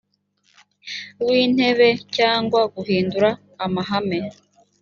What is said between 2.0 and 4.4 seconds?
cyangwa guhindura amahame